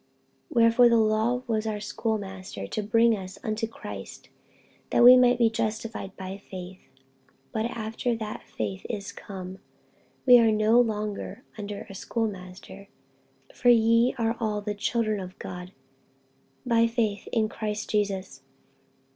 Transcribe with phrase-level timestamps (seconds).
[0.49, 4.29] 48:003:024 Wherefore the law was our schoolmaster to bring us unto Christ,
[4.89, 6.79] that we might be justified by faith.
[6.79, 6.79] 48:003:025
[7.53, 9.59] But after that faith is come,
[10.25, 12.87] we are no longer under a schoolmaster.
[13.53, 15.71] 48:003:026 For ye are all the children of God
[16.65, 18.41] by faith in Christ Jesus.